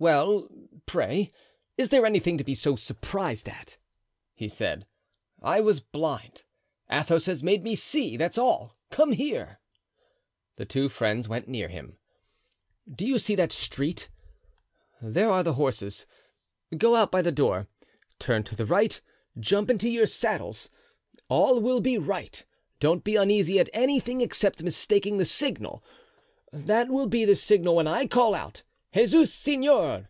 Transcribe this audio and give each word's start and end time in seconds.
"Well, 0.00 0.48
pray, 0.86 1.32
is 1.76 1.88
there 1.88 2.06
anything 2.06 2.38
to 2.38 2.44
be 2.44 2.54
so 2.54 2.76
surprised 2.76 3.48
at?" 3.48 3.78
he 4.32 4.46
said. 4.48 4.86
"I 5.42 5.60
was 5.60 5.80
blind; 5.80 6.44
Athos 6.88 7.26
has 7.26 7.42
made 7.42 7.64
me 7.64 7.74
see, 7.74 8.16
that's 8.16 8.38
all; 8.38 8.76
come 8.92 9.10
here." 9.10 9.58
The 10.54 10.64
two 10.66 10.88
friends 10.88 11.26
went 11.28 11.48
near 11.48 11.66
him. 11.66 11.98
"Do 12.88 13.04
you 13.04 13.18
see 13.18 13.34
that 13.34 13.50
street? 13.50 14.08
There 15.02 15.30
are 15.32 15.42
the 15.42 15.54
horses. 15.54 16.06
Go 16.76 16.94
out 16.94 17.10
by 17.10 17.20
the 17.20 17.32
door, 17.32 17.66
turn 18.20 18.44
to 18.44 18.54
the 18.54 18.66
right, 18.66 19.00
jump 19.36 19.68
into 19.68 19.88
your 19.88 20.06
saddles, 20.06 20.70
all 21.28 21.60
will 21.60 21.80
be 21.80 21.98
right; 21.98 22.46
don't 22.78 23.02
be 23.02 23.16
uneasy 23.16 23.58
at 23.58 23.68
anything 23.72 24.20
except 24.20 24.62
mistaking 24.62 25.16
the 25.16 25.24
signal. 25.24 25.82
That 26.52 26.86
will 26.88 27.08
be 27.08 27.24
the 27.24 27.34
signal 27.34 27.74
when 27.74 27.88
I 27.88 28.06
call 28.06 28.36
out—Jesus 28.36 29.32
Seigneur!" 29.32 30.08